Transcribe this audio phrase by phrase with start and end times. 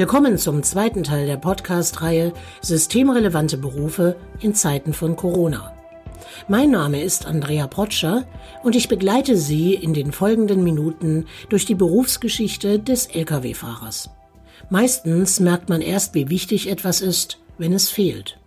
[0.00, 2.32] Willkommen zum zweiten Teil der Podcast-Reihe
[2.62, 5.74] Systemrelevante Berufe in Zeiten von Corona.
[6.48, 8.24] Mein Name ist Andrea Protscher
[8.62, 14.08] und ich begleite Sie in den folgenden Minuten durch die Berufsgeschichte des Lkw-Fahrers.
[14.70, 18.38] Meistens merkt man erst, wie wichtig etwas ist, wenn es fehlt.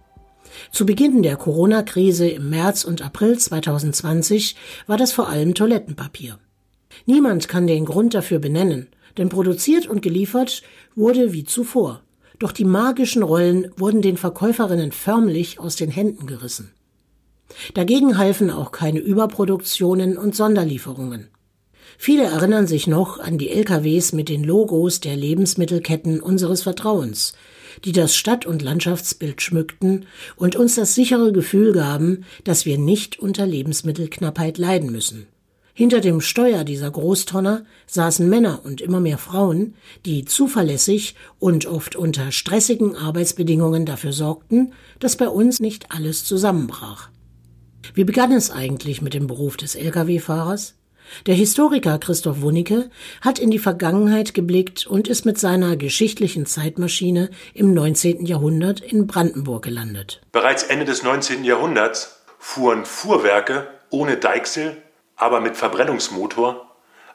[0.71, 4.55] Zu Beginn der Corona-Krise im März und April 2020
[4.87, 6.39] war das vor allem Toilettenpapier.
[7.05, 10.63] Niemand kann den Grund dafür benennen, denn produziert und geliefert
[10.95, 12.01] wurde wie zuvor.
[12.39, 16.71] Doch die magischen Rollen wurden den Verkäuferinnen förmlich aus den Händen gerissen.
[17.73, 21.29] Dagegen halfen auch keine Überproduktionen und Sonderlieferungen.
[21.97, 27.33] Viele erinnern sich noch an die LKWs mit den Logos der Lebensmittelketten unseres Vertrauens,
[27.85, 30.05] die das Stadt- und Landschaftsbild schmückten
[30.35, 35.27] und uns das sichere Gefühl gaben, dass wir nicht unter Lebensmittelknappheit leiden müssen.
[35.75, 39.73] Hinter dem Steuer dieser Großtonner saßen Männer und immer mehr Frauen,
[40.05, 47.09] die zuverlässig und oft unter stressigen Arbeitsbedingungen dafür sorgten, dass bei uns nicht alles zusammenbrach.
[47.95, 50.75] Wie begann es eigentlich mit dem Beruf des Lkw-Fahrers?
[51.25, 57.29] Der Historiker Christoph Wunicke hat in die Vergangenheit geblickt und ist mit seiner geschichtlichen Zeitmaschine
[57.55, 58.25] im 19.
[58.27, 60.21] Jahrhundert in Brandenburg gelandet.
[60.31, 61.43] Bereits Ende des 19.
[61.43, 64.77] Jahrhunderts fuhren Fuhrwerke ohne Deichsel
[65.23, 66.69] aber mit Verbrennungsmotor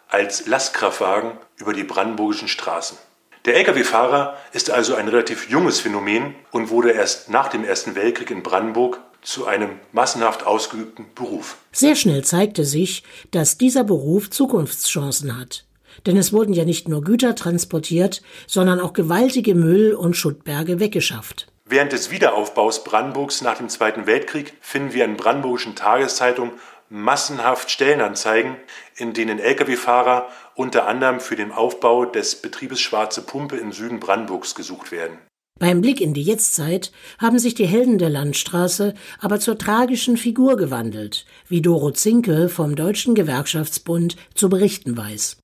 [0.08, 2.96] als Lastkraftwagen über die brandenburgischen Straßen.
[3.44, 8.30] Der Lkw-Fahrer ist also ein relativ junges Phänomen und wurde erst nach dem Ersten Weltkrieg
[8.30, 11.58] in Brandenburg zu einem massenhaft ausgeübten Beruf.
[11.70, 15.66] Sehr schnell zeigte sich, dass dieser Beruf Zukunftschancen hat.
[16.06, 21.48] Denn es wurden ja nicht nur Güter transportiert, sondern auch gewaltige Müll- und Schuttberge weggeschafft.
[21.66, 26.52] Während des Wiederaufbaus Brandenburgs nach dem Zweiten Weltkrieg finden wir in brandenburgischen Tageszeitungen
[26.90, 28.56] massenhaft Stellenanzeigen,
[28.96, 34.54] in denen Lkw-Fahrer unter anderem für den Aufbau des Betriebes Schwarze Pumpe im Süden Brandenburgs
[34.54, 35.18] gesucht werden.
[35.58, 40.56] Beim Blick in die Jetztzeit haben sich die Helden der Landstraße aber zur tragischen Figur
[40.56, 45.38] gewandelt, wie Doro Zinke vom Deutschen Gewerkschaftsbund zu berichten weiß.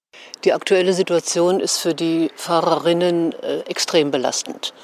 [0.44, 4.74] Die aktuelle Situation ist für die Fahrerinnen äh, extrem belastend.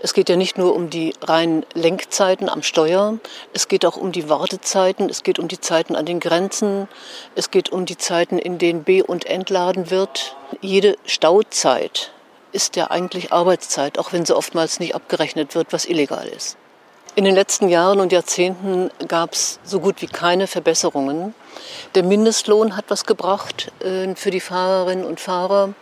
[0.00, 3.18] Es geht ja nicht nur um die reinen Lenkzeiten am Steuer,
[3.52, 6.88] es geht auch um die Wartezeiten, es geht um die Zeiten an den Grenzen,
[7.34, 10.34] es geht um die Zeiten, in denen B- und entladen wird.
[10.62, 12.12] Jede Stauzeit
[12.52, 16.56] ist ja eigentlich Arbeitszeit, auch wenn sie oftmals nicht abgerechnet wird, was illegal ist.
[17.14, 21.34] In den letzten Jahren und Jahrzehnten gab es so gut wie keine Verbesserungen.
[21.94, 25.74] Der Mindestlohn hat was gebracht äh, für die Fahrerinnen und Fahrer.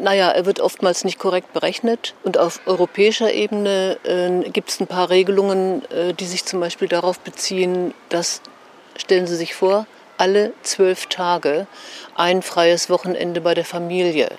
[0.00, 2.14] Naja, er wird oftmals nicht korrekt berechnet.
[2.24, 6.88] Und auf europäischer Ebene äh, gibt es ein paar Regelungen, äh, die sich zum Beispiel
[6.88, 8.40] darauf beziehen, dass,
[8.96, 11.66] stellen Sie sich vor, alle zwölf Tage
[12.14, 14.30] ein freies Wochenende bei der Familie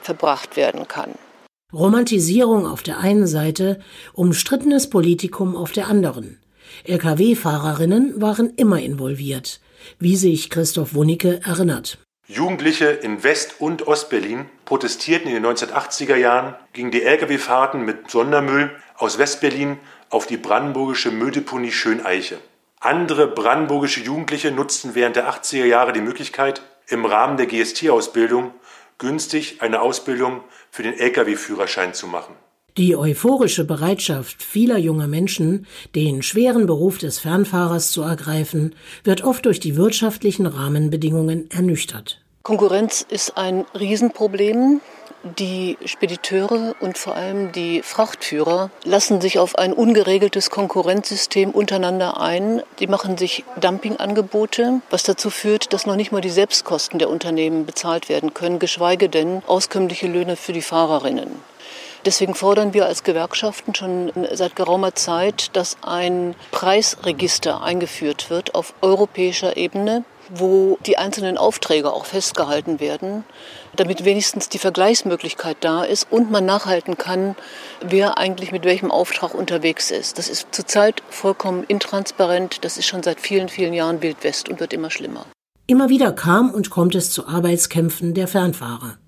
[0.00, 1.14] verbracht werden kann.
[1.72, 3.80] Romantisierung auf der einen Seite,
[4.12, 6.38] umstrittenes Politikum auf der anderen.
[6.84, 9.60] Lkw-Fahrerinnen waren immer involviert,
[9.98, 11.98] wie sich Christoph Wunicke erinnert.
[12.26, 18.70] Jugendliche in West- und Ostberlin protestierten in den 1980er Jahren gegen die Lkw-Fahrten mit Sondermüll
[18.96, 19.78] aus Westberlin
[20.10, 22.38] auf die brandenburgische Mülldeponie Schöneiche.
[22.80, 28.52] Andere brandenburgische Jugendliche nutzten während der 80er Jahre die Möglichkeit, im Rahmen der GST-Ausbildung
[29.00, 32.36] günstig eine Ausbildung für den Lkw-Führerschein zu machen.
[32.76, 35.66] Die euphorische Bereitschaft vieler junger Menschen,
[35.96, 42.22] den schweren Beruf des Fernfahrers zu ergreifen, wird oft durch die wirtschaftlichen Rahmenbedingungen ernüchtert.
[42.42, 44.80] Konkurrenz ist ein Riesenproblem.
[45.38, 52.62] Die Spediteure und vor allem die Frachtführer lassen sich auf ein ungeregeltes Konkurrenzsystem untereinander ein.
[52.78, 57.66] Die machen sich Dumpingangebote, was dazu führt, dass noch nicht mal die Selbstkosten der Unternehmen
[57.66, 61.42] bezahlt werden können, geschweige denn auskömmliche Löhne für die Fahrerinnen.
[62.06, 68.72] Deswegen fordern wir als Gewerkschaften schon seit geraumer Zeit, dass ein Preisregister eingeführt wird auf
[68.80, 70.04] europäischer Ebene,
[70.34, 73.24] wo die einzelnen Aufträge auch festgehalten werden,
[73.76, 77.36] damit wenigstens die Vergleichsmöglichkeit da ist und man nachhalten kann,
[77.80, 80.18] wer eigentlich mit welchem Auftrag unterwegs ist.
[80.18, 82.64] Das ist zurzeit vollkommen intransparent.
[82.64, 85.26] Das ist schon seit vielen, vielen Jahren Wildwest und wird immer schlimmer.
[85.66, 88.98] Immer wieder kam und kommt es zu Arbeitskämpfen der Fernfahrer.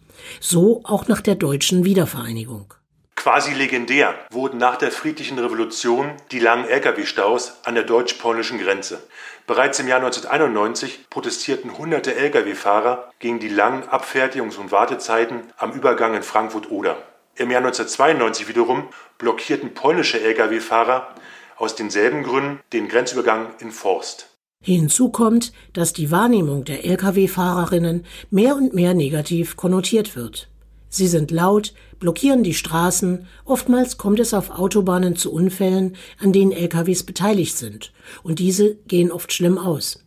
[0.40, 2.74] So auch nach der deutschen Wiedervereinigung.
[3.22, 9.00] Quasi legendär wurden nach der friedlichen Revolution die langen Lkw-Staus an der deutsch-polnischen Grenze.
[9.46, 16.14] Bereits im Jahr 1991 protestierten hunderte Lkw-Fahrer gegen die langen Abfertigungs- und Wartezeiten am Übergang
[16.14, 16.96] in Frankfurt-Oder.
[17.36, 18.88] Im Jahr 1992 wiederum
[19.19, 21.14] blockierten polnische Lkw-Fahrer
[21.58, 24.30] aus denselben Gründen den Grenzübergang in Forst.
[24.60, 30.48] Hinzu kommt, dass die Wahrnehmung der Lkw-Fahrerinnen mehr und mehr negativ konnotiert wird.
[30.94, 36.53] Sie sind laut, blockieren die Straßen, oftmals kommt es auf Autobahnen zu Unfällen, an denen
[36.53, 40.05] LKWs beteiligt sind, und diese gehen oft schlimm aus.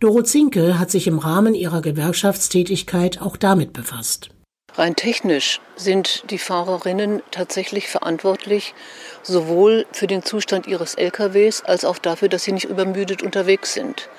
[0.00, 4.28] Doro Zinke hat sich im Rahmen ihrer Gewerkschaftstätigkeit auch damit befasst.
[4.74, 8.74] Rein technisch sind die Fahrerinnen tatsächlich verantwortlich,
[9.22, 14.10] sowohl für den Zustand ihres LKWs als auch dafür, dass sie nicht übermüdet unterwegs sind.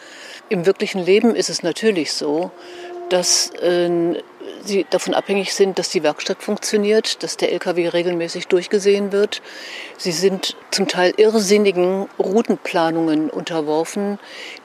[0.50, 2.50] Im wirklichen Leben ist es natürlich so,
[3.10, 4.16] dass äh,
[4.64, 9.42] sie davon abhängig sind, dass die Werkstatt funktioniert, dass der LKW regelmäßig durchgesehen wird.
[9.98, 14.20] Sie sind zum Teil irrsinnigen Routenplanungen unterworfen,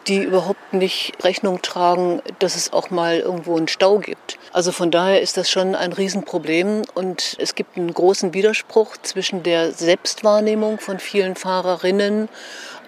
[0.06, 4.38] die überhaupt nicht Rechnung tragen, dass es auch mal irgendwo einen Stau gibt.
[4.52, 9.42] Also von daher ist das schon ein Riesenproblem und es gibt einen großen Widerspruch zwischen
[9.42, 12.28] der Selbstwahrnehmung von vielen Fahrerinnen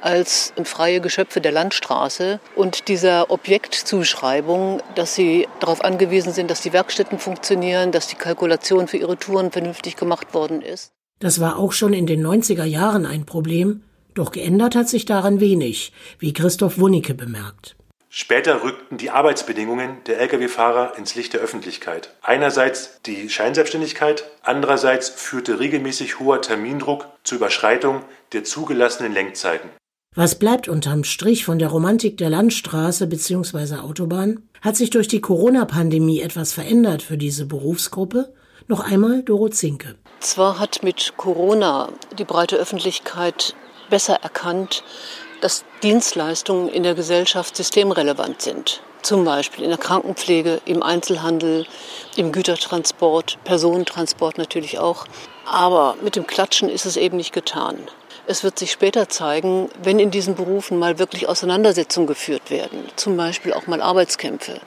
[0.02, 6.72] als freie Geschöpfe der Landstraße und dieser Objektzuschreibung, dass sie darauf angewiesen sind, dass die
[6.72, 10.92] Werkstätten funktionieren, dass die Kalkulation für ihre Touren vernünftig gemacht worden ist.
[11.20, 13.84] Das war auch schon in den 90er Jahren ein Problem,
[14.14, 17.76] doch geändert hat sich daran wenig, wie Christoph Wunicke bemerkt.
[18.14, 22.14] Später rückten die Arbeitsbedingungen der Lkw-Fahrer ins Licht der Öffentlichkeit.
[22.20, 28.02] Einerseits die Scheinselbstständigkeit, andererseits führte regelmäßig hoher Termindruck zur Überschreitung
[28.32, 29.70] der zugelassenen Lenkzeiten.
[30.14, 33.76] Was bleibt unterm Strich von der Romantik der Landstraße bzw.
[33.76, 34.42] Autobahn?
[34.60, 38.30] Hat sich durch die Corona-Pandemie etwas verändert für diese Berufsgruppe?
[38.68, 39.94] Noch einmal Doro Zinke.
[40.20, 41.88] Zwar hat mit Corona
[42.18, 43.54] die breite Öffentlichkeit
[43.88, 44.84] besser erkannt,
[45.40, 48.82] dass Dienstleistungen in der Gesellschaft systemrelevant sind.
[49.02, 51.66] Zum Beispiel in der Krankenpflege, im Einzelhandel,
[52.16, 55.06] im Gütertransport, Personentransport natürlich auch.
[55.44, 57.78] Aber mit dem Klatschen ist es eben nicht getan.
[58.28, 63.16] Es wird sich später zeigen, wenn in diesen Berufen mal wirklich Auseinandersetzungen geführt werden, zum
[63.16, 64.60] Beispiel auch mal Arbeitskämpfe,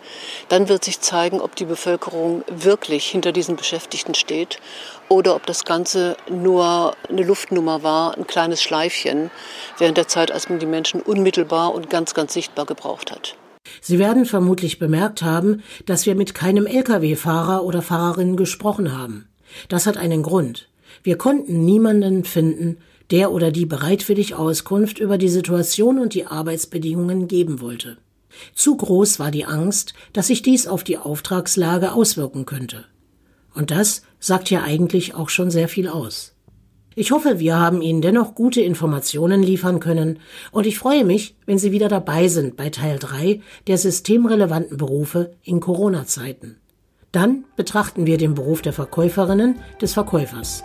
[0.49, 4.59] dann wird sich zeigen, ob die Bevölkerung wirklich hinter diesen Beschäftigten steht
[5.07, 9.31] oder ob das Ganze nur eine Luftnummer war, ein kleines Schleifchen,
[9.77, 13.37] während der Zeit, als man die Menschen unmittelbar und ganz, ganz sichtbar gebraucht hat.
[13.81, 19.27] Sie werden vermutlich bemerkt haben, dass wir mit keinem Lkw-Fahrer oder Fahrerin gesprochen haben.
[19.69, 20.69] Das hat einen Grund.
[21.03, 22.77] Wir konnten niemanden finden,
[23.11, 27.97] der oder die bereitwillig Auskunft über die Situation und die Arbeitsbedingungen geben wollte.
[28.53, 32.85] Zu groß war die Angst, dass sich dies auf die Auftragslage auswirken könnte.
[33.53, 36.34] Und das sagt ja eigentlich auch schon sehr viel aus.
[36.97, 40.19] Ich hoffe, wir haben Ihnen dennoch gute Informationen liefern können
[40.51, 45.33] und ich freue mich, wenn Sie wieder dabei sind bei Teil 3 der systemrelevanten Berufe
[45.43, 46.55] in Corona-Zeiten.
[47.11, 50.63] Dann betrachten wir den Beruf der Verkäuferinnen des Verkäufers.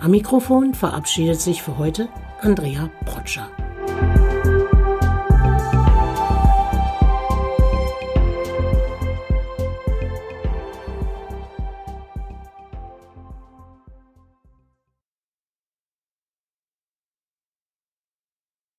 [0.00, 2.08] Am Mikrofon verabschiedet sich für heute
[2.40, 3.48] Andrea Protscher.